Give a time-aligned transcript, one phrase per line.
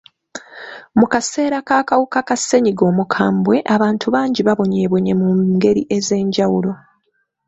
[0.99, 6.71] Mu kaseera k'akawuka ka ssenyiga omukambwe, abantu bangi babonyeebonye mu ngeri ez'enjawulo.